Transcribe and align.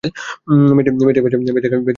মেয়েটির 0.69 1.23
পাশে 1.25 1.37
ভেজা-কাপড়ে 1.37 1.39
নিজাম 1.41 1.55
সাহেব। 1.63 1.87